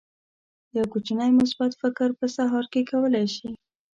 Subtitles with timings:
[0.77, 3.49] یو کوچنی مثبت فکر په سهار کې کولی شي.